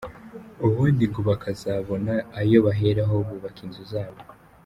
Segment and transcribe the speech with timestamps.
[0.65, 4.21] Ubundi ngo bakazabona ayo baheraho bubaka inzu zabo.